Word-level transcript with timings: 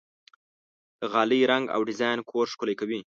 د 0.99 1.01
غالۍ 1.13 1.41
رنګ 1.51 1.65
او 1.75 1.81
ډیزاین 1.89 2.19
کور 2.29 2.45
ښکلی 2.53 2.75
کوي. 2.79 2.99